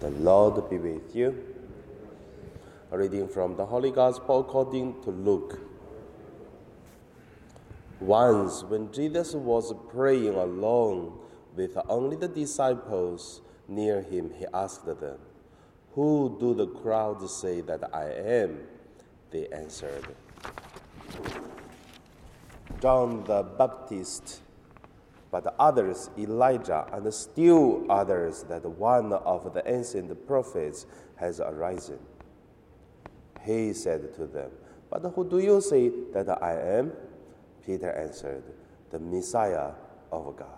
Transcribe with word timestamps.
The 0.00 0.10
Lord 0.10 0.70
be 0.70 0.78
with 0.78 1.16
you. 1.16 1.34
A 2.92 2.96
reading 2.98 3.26
from 3.26 3.56
the 3.56 3.66
Holy 3.66 3.90
Gospel 3.90 4.40
according 4.40 5.02
to 5.02 5.10
Luke. 5.10 5.58
Once, 7.98 8.62
when 8.62 8.92
Jesus 8.92 9.34
was 9.34 9.74
praying 9.90 10.34
alone 10.34 11.18
with 11.56 11.76
only 11.88 12.16
the 12.16 12.28
disciples 12.28 13.40
near 13.66 14.00
him, 14.02 14.30
he 14.38 14.46
asked 14.54 14.86
them, 14.86 15.18
Who 15.96 16.36
do 16.38 16.54
the 16.54 16.68
crowd 16.68 17.28
say 17.28 17.60
that 17.62 17.92
I 17.92 18.04
am? 18.04 18.60
They 19.32 19.48
answered, 19.48 20.14
John 22.80 23.24
the 23.24 23.42
Baptist 23.42 24.42
but 25.30 25.54
others 25.58 26.10
Elijah, 26.18 26.86
and 26.92 27.12
still 27.12 27.84
others 27.90 28.44
that 28.44 28.64
one 28.64 29.12
of 29.12 29.52
the 29.52 29.62
ancient 29.70 30.26
prophets 30.26 30.86
has 31.16 31.40
arisen. 31.40 31.98
He 33.44 33.72
said 33.72 34.14
to 34.14 34.26
them, 34.26 34.50
But 34.90 35.02
who 35.14 35.28
do 35.28 35.38
you 35.38 35.60
say 35.60 35.90
that 36.12 36.42
I 36.42 36.54
am? 36.78 36.92
Peter 37.64 37.92
answered, 37.92 38.42
The 38.90 38.98
Messiah 38.98 39.72
of 40.10 40.36
God. 40.36 40.48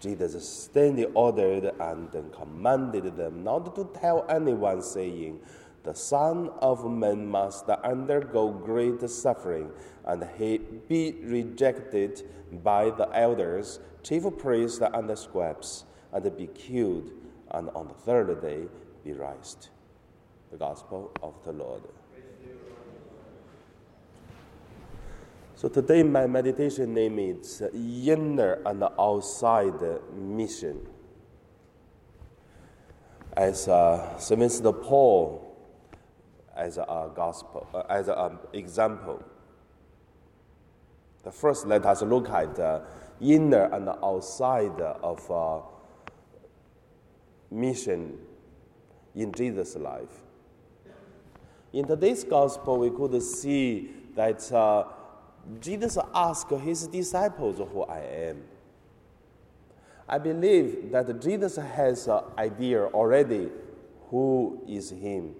Jesus 0.00 0.48
sternly 0.48 1.06
ordered 1.14 1.72
and 1.80 2.10
commanded 2.32 3.16
them 3.16 3.42
not 3.42 3.74
to 3.74 3.88
tell 3.98 4.26
anyone, 4.28 4.82
saying, 4.82 5.40
The 5.86 5.94
Son 5.94 6.50
of 6.58 6.84
Man 6.84 7.28
must 7.28 7.68
undergo 7.68 8.50
great 8.50 9.08
suffering 9.08 9.70
and 10.04 10.26
he 10.36 10.58
be 10.58 11.12
rejected 11.22 12.24
by 12.64 12.90
the 12.90 13.08
elders, 13.16 13.78
chief 14.02 14.24
priests, 14.36 14.80
and 14.80 15.08
the 15.08 15.14
scribes, 15.14 15.84
and 16.12 16.36
be 16.36 16.48
killed, 16.48 17.12
and 17.52 17.70
on 17.70 17.86
the 17.86 17.94
third 17.94 18.42
day 18.42 18.64
be 19.04 19.12
raised. 19.12 19.68
The 20.50 20.56
Gospel 20.56 21.12
of 21.22 21.34
the 21.44 21.52
Lord. 21.52 21.82
So 25.54 25.68
today 25.68 26.02
my 26.02 26.26
meditation 26.26 26.94
name 26.94 27.20
is 27.20 27.62
Inner 27.72 28.58
and 28.66 28.82
Outside 28.98 30.00
Mission. 30.12 30.84
As 33.36 33.68
uh, 33.68 34.18
St. 34.18 34.82
Paul, 34.82 35.46
as 36.56 36.78
a 36.78 37.10
gospel, 37.14 37.66
uh, 37.74 37.82
as 37.88 38.08
an 38.08 38.38
example, 38.52 39.22
the 41.22 41.32
first, 41.32 41.66
let 41.66 41.84
us 41.84 42.02
look 42.02 42.30
at 42.30 42.54
the 42.54 42.82
inner 43.20 43.64
and 43.72 43.88
outside 43.88 44.80
of 44.80 45.30
uh, 45.30 45.60
mission 47.50 48.16
in 49.14 49.32
Jesus' 49.32 49.74
life. 49.76 50.22
In 51.72 51.86
today's 51.86 52.22
gospel, 52.22 52.78
we 52.78 52.90
could 52.90 53.20
see 53.22 53.90
that 54.14 54.50
uh, 54.52 54.84
Jesus 55.60 55.98
asked 56.14 56.50
his 56.50 56.86
disciples 56.86 57.58
who 57.58 57.82
I 57.82 57.98
am. 57.98 58.42
I 60.08 60.18
believe 60.18 60.92
that 60.92 61.20
Jesus 61.20 61.56
has 61.56 62.06
an 62.06 62.20
idea 62.38 62.84
already 62.84 63.50
who 64.10 64.62
is 64.68 64.90
him. 64.90 65.34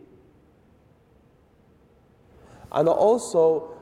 And 2.72 2.88
also, 2.88 3.74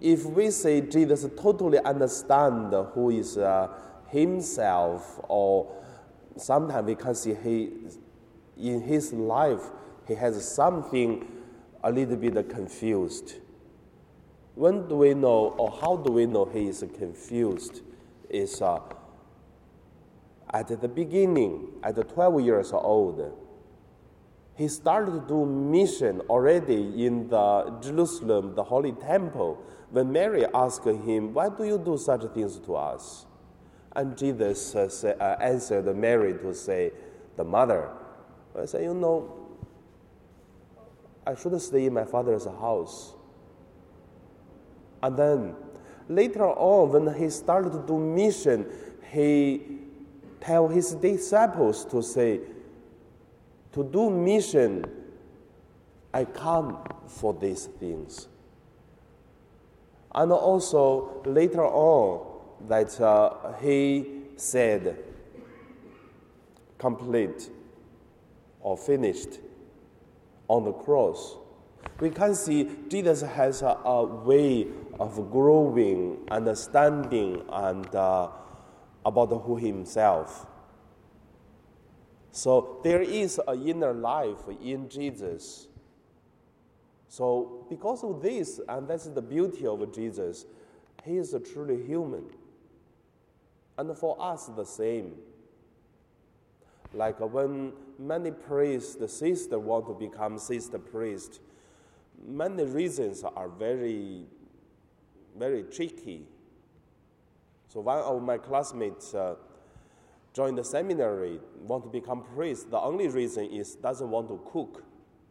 if 0.00 0.24
we 0.24 0.50
say 0.50 0.80
Jesus 0.82 1.26
totally 1.40 1.78
understand 1.80 2.72
who 2.94 3.10
is 3.10 3.36
uh, 3.36 3.68
himself, 4.08 5.20
or 5.28 5.70
sometimes 6.36 6.86
we 6.86 6.94
can 6.94 7.14
see 7.14 7.34
he, 7.34 7.72
in 8.56 8.82
his 8.82 9.12
life, 9.12 9.62
he 10.06 10.14
has 10.14 10.46
something 10.46 11.26
a 11.82 11.90
little 11.92 12.16
bit 12.16 12.48
confused. 12.48 13.34
When 14.54 14.88
do 14.88 14.96
we 14.96 15.14
know, 15.14 15.54
or 15.58 15.70
how 15.70 15.96
do 15.96 16.12
we 16.12 16.26
know 16.26 16.44
he 16.44 16.68
is 16.68 16.84
confused? 16.96 17.82
Is 18.28 18.60
uh, 18.60 18.80
at 20.50 20.68
the 20.80 20.88
beginning, 20.88 21.68
at 21.82 21.96
12 22.08 22.40
years 22.40 22.72
old, 22.72 23.32
he 24.58 24.66
started 24.66 25.12
to 25.12 25.20
do 25.20 25.46
mission 25.46 26.20
already 26.22 27.06
in 27.06 27.28
the 27.28 27.78
Jerusalem, 27.80 28.56
the 28.56 28.64
Holy 28.64 28.90
Temple 28.90 29.62
when 29.90 30.10
Mary 30.10 30.44
asked 30.52 30.84
him, 30.84 31.32
Why 31.32 31.48
do 31.48 31.62
you 31.62 31.78
do 31.78 31.96
such 31.96 32.22
things 32.34 32.58
to 32.58 32.74
us? 32.74 33.24
And 33.94 34.18
Jesus 34.18 34.74
uh, 34.74 34.88
say, 34.88 35.14
uh, 35.18 35.36
answered 35.40 35.96
Mary 35.96 36.32
to 36.34 36.52
say, 36.52 36.90
The 37.36 37.44
mother. 37.44 37.88
I 38.60 38.66
said, 38.66 38.82
You 38.82 38.94
know, 38.94 39.32
I 41.24 41.36
should 41.36 41.60
stay 41.62 41.86
in 41.86 41.94
my 41.94 42.04
father's 42.04 42.46
house. 42.46 43.14
And 45.04 45.16
then 45.16 45.54
later 46.08 46.46
on, 46.46 46.90
when 46.90 47.14
he 47.14 47.30
started 47.30 47.70
to 47.74 47.84
do 47.86 47.96
mission, 47.96 48.66
he 49.12 49.78
tell 50.40 50.66
his 50.66 50.94
disciples 50.94 51.84
to 51.84 52.02
say, 52.02 52.40
to 53.72 53.84
do 53.84 54.10
mission, 54.10 54.84
I 56.12 56.24
come 56.24 56.78
for 57.06 57.34
these 57.34 57.66
things. 57.66 58.28
And 60.14 60.32
also 60.32 61.22
later 61.24 61.64
on, 61.64 62.26
that 62.66 63.00
uh, 63.00 63.52
he 63.60 64.22
said, 64.36 64.98
complete 66.78 67.50
or 68.60 68.76
finished 68.76 69.38
on 70.48 70.64
the 70.64 70.72
cross. 70.72 71.36
We 72.00 72.10
can 72.10 72.34
see 72.34 72.68
Jesus 72.88 73.22
has 73.22 73.62
a, 73.62 73.78
a 73.84 74.04
way 74.04 74.66
of 74.98 75.30
growing, 75.30 76.18
understanding, 76.30 77.42
and 77.50 77.94
uh, 77.94 78.30
about 79.04 79.26
who 79.26 79.56
himself. 79.56 80.46
So 82.30 82.80
there 82.84 83.02
is 83.02 83.40
an 83.46 83.66
inner 83.66 83.92
life 83.92 84.42
in 84.62 84.88
Jesus 84.88 85.68
so, 87.08 87.66
because 87.70 88.04
of 88.04 88.22
this, 88.22 88.60
and 88.68 88.86
that's 88.86 89.06
the 89.06 89.22
beauty 89.22 89.66
of 89.66 89.92
Jesus, 89.94 90.44
he 91.04 91.16
is 91.16 91.34
truly 91.52 91.82
human. 91.82 92.24
And 93.78 93.96
for 93.96 94.16
us, 94.20 94.46
the 94.46 94.64
same. 94.64 95.14
Like 96.92 97.18
when 97.20 97.72
many 97.98 98.30
priests, 98.30 98.94
the 98.94 99.08
sister 99.08 99.58
want 99.58 99.86
to 99.86 99.94
become 99.94 100.38
sister 100.38 100.78
priest, 100.78 101.40
many 102.26 102.64
reasons 102.64 103.24
are 103.24 103.48
very, 103.48 104.26
very 105.36 105.62
tricky. 105.64 106.26
So 107.68 107.80
one 107.80 107.98
of 107.98 108.22
my 108.22 108.38
classmates 108.38 109.14
uh, 109.14 109.36
joined 110.34 110.58
the 110.58 110.64
seminary, 110.64 111.40
want 111.60 111.84
to 111.84 111.90
become 111.90 112.22
priest. 112.34 112.70
The 112.70 112.80
only 112.80 113.08
reason 113.08 113.46
is 113.46 113.74
doesn't 113.74 114.08
want 114.08 114.28
to 114.28 114.40
cook 114.50 114.84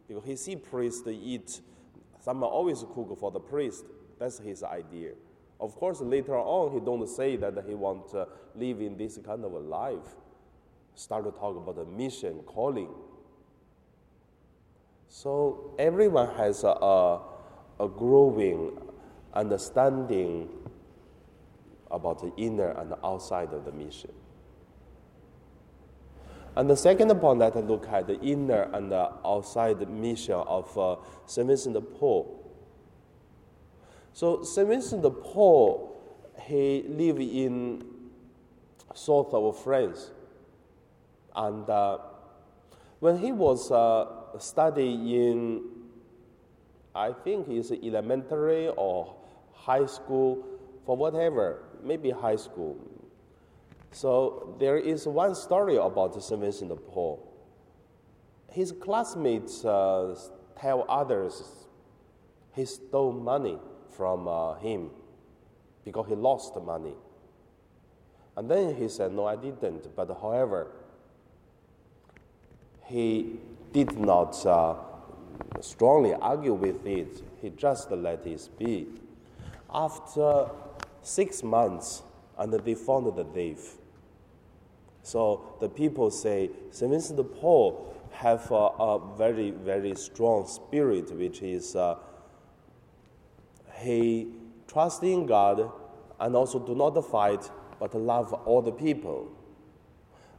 because 0.06 0.24
he 0.24 0.36
see 0.36 0.56
priest 0.56 1.06
eat, 1.06 1.60
someone 2.20 2.50
always 2.50 2.84
cook 2.94 3.16
for 3.18 3.30
the 3.30 3.40
priest. 3.40 3.84
That's 4.18 4.38
his 4.38 4.62
idea. 4.62 5.12
Of 5.60 5.74
course, 5.76 6.00
later 6.00 6.36
on, 6.36 6.72
he 6.72 6.80
don't 6.80 7.06
say 7.08 7.36
that 7.36 7.64
he 7.66 7.74
want 7.74 8.08
to 8.10 8.26
live 8.54 8.80
in 8.80 8.96
this 8.96 9.18
kind 9.24 9.44
of 9.44 9.52
a 9.52 9.58
life. 9.58 10.16
Start 10.94 11.24
to 11.24 11.30
talk 11.30 11.56
about 11.56 11.76
the 11.76 11.84
mission, 11.84 12.40
calling. 12.46 12.88
So 15.08 15.74
everyone 15.78 16.34
has 16.36 16.64
a, 16.64 16.68
a, 16.68 17.22
a 17.80 17.88
growing 17.88 18.78
understanding 19.34 20.48
about 21.90 22.20
the 22.20 22.32
inner 22.36 22.70
and 22.72 22.90
the 22.90 23.06
outside 23.06 23.52
of 23.52 23.64
the 23.64 23.72
mission. 23.72 24.10
And 26.58 26.68
the 26.68 26.76
second 26.76 27.14
point 27.20 27.38
that 27.38 27.54
I 27.54 27.60
look 27.60 27.86
at 27.86 28.08
the 28.08 28.18
inner 28.20 28.68
and 28.72 28.90
the 28.90 29.12
outside 29.24 29.88
mission 29.88 30.34
of 30.34 30.76
uh, 30.76 30.96
St. 31.24 31.46
Vincent 31.46 31.72
de 31.72 31.80
Paul. 31.80 32.52
So 34.12 34.42
St. 34.42 34.66
Vincent 34.66 35.02
de 35.02 35.10
Paul, 35.10 36.02
he 36.42 36.84
lived 36.88 37.20
in 37.20 37.84
south 38.92 39.32
of 39.34 39.56
France. 39.62 40.10
And 41.36 41.70
uh, 41.70 41.98
when 42.98 43.18
he 43.18 43.30
was 43.30 43.70
uh, 43.70 44.36
studying 44.40 45.08
in, 45.08 45.62
I 46.92 47.12
think 47.12 47.46
it's 47.50 47.70
elementary 47.70 48.66
or 48.66 49.14
high 49.54 49.86
school, 49.86 50.44
for 50.84 50.96
whatever, 50.96 51.62
maybe 51.84 52.10
high 52.10 52.34
school, 52.34 52.76
so 53.92 54.56
there 54.58 54.76
is 54.76 55.06
one 55.06 55.34
story 55.34 55.76
about 55.76 56.22
St. 56.22 56.40
Vincent 56.40 56.70
de 56.70 56.76
Paul. 56.76 57.24
His 58.50 58.72
classmates 58.72 59.64
uh, 59.64 60.14
tell 60.58 60.84
others 60.88 61.42
he 62.54 62.64
stole 62.64 63.12
money 63.12 63.58
from 63.90 64.26
uh, 64.26 64.54
him 64.54 64.90
because 65.84 66.06
he 66.08 66.14
lost 66.14 66.54
money. 66.60 66.94
And 68.36 68.50
then 68.50 68.74
he 68.74 68.88
said, 68.88 69.12
No, 69.12 69.26
I 69.26 69.36
didn't. 69.36 69.94
But 69.96 70.08
however, 70.20 70.68
he 72.84 73.38
did 73.72 73.98
not 73.98 74.44
uh, 74.46 74.74
strongly 75.60 76.14
argue 76.14 76.54
with 76.54 76.86
it. 76.86 77.22
He 77.40 77.50
just 77.50 77.90
let 77.90 78.26
it 78.26 78.48
be. 78.58 78.86
After 79.72 80.50
six 81.02 81.42
months, 81.42 82.02
and 82.38 82.52
they 82.52 82.74
found 82.74 83.06
the 83.16 83.24
thief. 83.24 83.76
So 85.02 85.56
the 85.60 85.68
people 85.68 86.10
say 86.10 86.50
Saint 86.70 86.90
Vincent 86.90 87.16
de 87.16 87.24
Paul 87.24 87.94
have 88.12 88.50
a, 88.50 88.54
a 88.54 89.16
very 89.16 89.50
very 89.50 89.94
strong 89.94 90.46
spirit, 90.46 91.10
which 91.16 91.42
is 91.42 91.76
uh, 91.76 91.96
he 93.78 94.28
trusts 94.66 95.02
in 95.02 95.26
God 95.26 95.70
and 96.20 96.34
also 96.34 96.58
do 96.58 96.74
not 96.74 96.92
fight 97.10 97.50
but 97.78 97.94
love 97.94 98.32
all 98.32 98.60
the 98.60 98.72
people. 98.72 99.28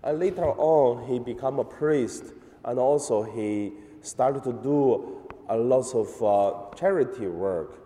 And 0.04 0.20
later 0.20 0.46
on, 0.46 1.08
he 1.08 1.20
became 1.20 1.60
a 1.60 1.64
priest 1.64 2.34
and 2.66 2.80
also 2.80 3.24
he 3.24 3.74
started 4.02 4.44
to 4.44 4.54
do 4.54 5.18
a 5.48 5.58
lot 5.58 5.94
of 5.96 6.24
uh, 6.24 6.76
charity 6.76 7.28
work. 7.28 7.80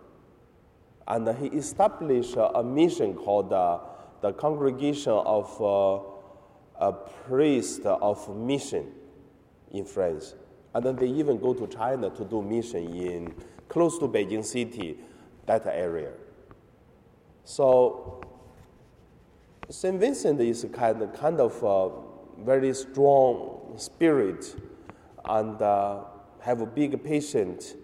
And 1.06 1.28
he 1.38 1.48
established 1.48 2.36
a 2.36 2.62
mission 2.62 3.14
called 3.14 3.52
uh, 3.52 3.78
the 4.24 4.32
Congregation 4.32 5.12
of 5.12 5.60
uh, 5.60 6.00
a 6.80 6.92
Priest 7.26 7.84
of 7.84 8.34
Mission 8.34 8.90
in 9.70 9.84
France. 9.84 10.34
And 10.74 10.82
then 10.82 10.96
they 10.96 11.08
even 11.08 11.36
go 11.36 11.52
to 11.52 11.66
China 11.66 12.08
to 12.08 12.24
do 12.24 12.40
mission 12.40 12.90
in 12.96 13.34
close 13.68 13.98
to 13.98 14.08
Beijing 14.08 14.42
City, 14.42 14.96
that 15.44 15.66
area. 15.66 16.12
So 17.44 18.22
St. 19.68 20.00
Vincent 20.00 20.40
is 20.40 20.64
kind 20.72 21.02
of, 21.02 21.12
kind 21.12 21.38
of 21.38 21.62
a 21.62 21.90
very 22.46 22.72
strong 22.72 23.74
spirit 23.76 24.56
and 25.26 25.60
uh, 25.60 26.04
have 26.40 26.62
a 26.62 26.66
big 26.66 27.04
patience, 27.04 27.74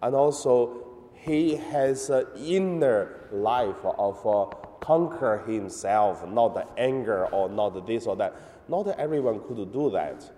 and 0.00 0.14
also 0.14 0.86
he 1.14 1.56
has 1.56 2.10
an 2.10 2.26
inner 2.38 3.28
life 3.32 3.84
of 3.84 4.24
uh, 4.24 4.69
conquer 4.80 5.38
himself, 5.46 6.26
not 6.28 6.54
the 6.54 6.66
anger 6.78 7.26
or 7.26 7.48
not 7.48 7.86
this 7.86 8.06
or 8.06 8.16
that. 8.16 8.34
Not 8.68 8.88
everyone 8.98 9.40
could 9.40 9.72
do 9.72 9.90
that, 9.90 10.30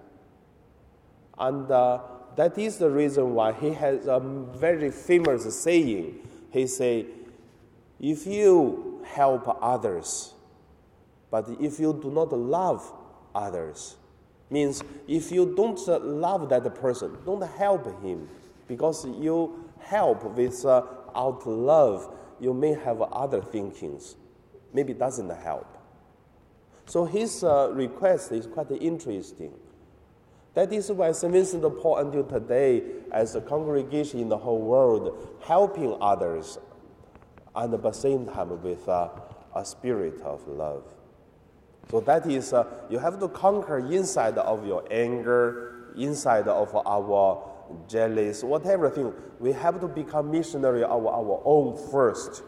and 1.39 1.71
uh, 1.71 2.01
that 2.37 2.57
is 2.57 2.79
the 2.79 2.91
reason 2.91 3.35
why 3.35 3.53
he 3.53 3.73
has 3.73 4.07
a 4.07 4.21
very 4.21 4.91
famous 4.91 5.61
saying. 5.61 6.27
He 6.51 6.67
say, 6.67 7.07
"If 8.01 8.27
you 8.27 9.03
help 9.05 9.59
others." 9.61 10.35
But 11.33 11.49
if 11.59 11.81
you 11.81 11.99
do 12.01 12.11
not 12.11 12.31
love 12.31 12.93
others, 13.35 13.97
means 14.51 14.83
if 15.09 15.33
you 15.33 15.55
don't 15.57 15.81
love 15.89 16.51
that 16.51 16.75
person, 16.75 17.17
don't 17.25 17.43
help 17.43 17.87
him, 18.03 18.29
because 18.69 19.07
you 19.07 19.65
help 19.81 20.25
without 20.37 21.15
uh, 21.15 21.51
love, 21.51 22.15
you 22.39 22.53
may 22.53 22.75
have 22.75 23.01
other 23.01 23.41
thinkings. 23.41 24.17
Maybe 24.73 24.95
doesn't 24.95 25.31
help. 25.43 25.79
So 26.87 27.05
his 27.05 27.45
uh, 27.45 27.71
request 27.73 28.33
is 28.33 28.47
quite 28.47 28.71
interesting. 28.71 29.53
That 30.55 30.73
is 30.73 30.91
why 30.91 31.13
St. 31.13 31.33
Vincent 31.33 31.63
de 31.63 31.71
Paul 31.71 31.99
until 31.99 32.25
today, 32.25 32.83
as 33.11 33.35
a 33.35 33.41
congregation 33.41 34.21
in 34.21 34.29
the 34.29 34.37
whole 34.37 34.61
world, 34.61 35.37
helping 35.43 35.97
others, 36.01 36.59
and 37.55 37.73
at 37.73 37.83
the 37.83 37.93
same 37.93 38.27
time 38.27 38.63
with 38.63 38.87
uh, 38.89 39.09
a 39.55 39.65
spirit 39.65 40.21
of 40.23 40.47
love. 40.47 40.85
So 41.91 42.01
that 42.01 42.27
is, 42.27 42.53
uh, 42.53 42.67
you 42.91 42.99
have 42.99 43.19
to 43.21 43.29
conquer 43.29 43.79
inside 43.79 44.39
of 44.39 44.67
your 44.67 44.85
anger, 44.91 45.93
inside 45.97 46.49
of 46.49 46.75
our 46.75 47.49
jealous, 47.89 48.43
whatever 48.43 48.91
thing. 48.91 49.13
We 49.41 49.53
have 49.53 49.81
to 49.81 49.89
become 49.89 50.31
missionary 50.31 50.85
of 50.85 51.07
our 51.07 51.43
own 51.45 51.77
first, 51.91 52.43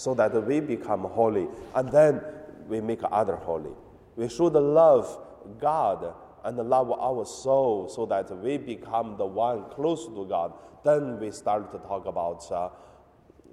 so 0.00 0.14
that 0.14 0.32
we 0.46 0.60
become 0.60 1.02
holy, 1.02 1.46
and 1.74 1.92
then 1.92 2.22
we 2.66 2.80
make 2.80 3.00
other 3.12 3.36
holy. 3.36 3.74
We 4.16 4.30
should 4.30 4.54
love 4.54 5.18
God 5.60 6.14
and 6.42 6.56
love 6.56 6.90
our 6.90 7.26
soul, 7.26 7.86
so 7.86 8.06
that 8.06 8.34
we 8.38 8.56
become 8.56 9.18
the 9.18 9.26
one 9.26 9.68
close 9.68 10.06
to 10.06 10.24
God. 10.24 10.54
Then 10.82 11.20
we 11.20 11.30
start 11.30 11.70
to 11.72 11.78
talk 11.80 12.06
about 12.06 12.50
uh, 12.50 12.70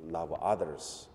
love 0.06 0.32
others, 0.42 1.10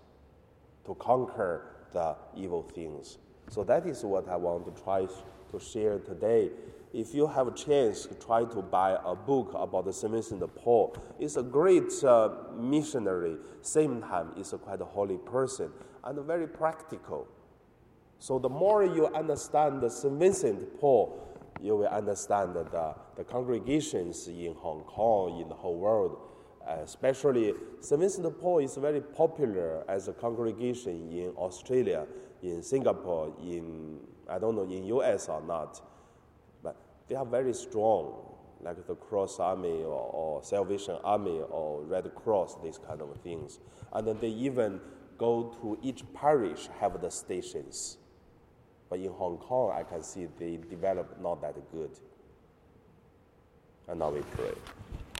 to 0.85 0.93
conquer 0.93 1.65
the 1.93 2.15
evil 2.35 2.61
things. 2.61 3.17
So 3.49 3.63
that 3.63 3.87
is 3.87 4.05
what 4.05 4.29
I 4.29 4.35
want 4.35 4.65
to 4.67 4.83
try 4.83 5.07
to 5.51 5.59
share 5.59 5.97
today. 5.97 6.51
If 6.93 7.15
you 7.15 7.25
have 7.25 7.47
a 7.47 7.51
chance 7.51 8.05
to 8.05 8.13
try 8.13 8.45
to 8.45 8.61
buy 8.61 8.99
a 9.03 9.15
book 9.15 9.51
about 9.55 9.91
Saint 9.95 10.13
Vincent 10.13 10.55
Paul, 10.55 10.95
it's 11.19 11.37
a 11.37 11.41
great 11.41 11.91
uh, 12.03 12.29
missionary. 12.55 13.37
Same 13.61 13.99
time, 14.01 14.31
it's 14.37 14.53
a 14.53 14.59
quite 14.59 14.79
a 14.79 14.85
holy 14.85 15.17
person 15.17 15.71
and 16.03 16.23
very 16.25 16.47
practical. 16.47 17.27
So 18.19 18.37
the 18.37 18.49
more 18.49 18.85
you 18.85 19.07
understand 19.07 19.91
Saint 19.91 20.19
Vincent 20.19 20.79
Paul, 20.79 21.19
you 21.59 21.77
will 21.77 21.87
understand 21.87 22.53
the, 22.55 22.95
the 23.15 23.23
congregations 23.23 24.27
in 24.27 24.53
Hong 24.53 24.83
Kong, 24.83 25.41
in 25.41 25.49
the 25.49 25.55
whole 25.55 25.77
world. 25.77 26.17
Especially, 26.67 27.53
St. 27.81 27.99
Vincent 27.99 28.39
Paul 28.39 28.59
is 28.59 28.75
very 28.75 29.01
popular 29.01 29.83
as 29.89 30.07
a 30.07 30.13
congregation 30.13 31.09
in 31.11 31.29
Australia 31.37 32.05
in 32.41 32.61
Singapore, 32.61 33.33
in 33.41 33.99
I 34.29 34.39
don't 34.39 34.55
know 34.55 34.63
in 34.63 34.85
US 34.85 35.27
or 35.27 35.41
not, 35.41 35.81
they 37.07 37.15
are 37.15 37.25
very 37.25 37.53
strong, 37.53 38.35
like 38.61 38.85
the 38.87 38.95
Cross 38.95 39.39
Army 39.39 39.83
or, 39.83 40.09
or 40.13 40.43
Salvation 40.43 40.97
Army 41.03 41.41
or 41.49 41.83
Red 41.83 42.13
Cross, 42.15 42.57
these 42.63 42.77
kind 42.77 43.01
of 43.01 43.15
things. 43.21 43.59
And 43.91 44.07
then 44.07 44.17
they 44.19 44.29
even 44.29 44.79
go 45.17 45.55
to 45.61 45.77
each 45.81 46.03
parish 46.13 46.69
have 46.79 47.01
the 47.01 47.09
stations. 47.09 47.97
But 48.89 48.99
in 48.99 49.11
Hong 49.11 49.37
Kong, 49.37 49.71
I 49.75 49.83
can 49.83 50.03
see 50.03 50.27
they 50.37 50.59
develop 50.69 51.19
not 51.21 51.41
that 51.41 51.55
good. 51.71 51.91
And 53.87 53.99
now 53.99 54.11
we 54.11 54.21
pray. 54.21 54.53